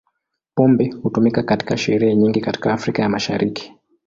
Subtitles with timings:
[0.55, 3.73] Pombe hutumika katika sherehe nyingi katika Afrika ya Mashariki.